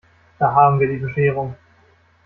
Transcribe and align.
Da 0.39 0.51
haben 0.55 0.79
wir 0.79 0.87
die 0.87 0.97
Bescherung! 0.97 1.55